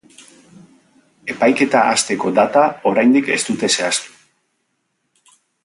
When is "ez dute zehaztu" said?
3.37-4.19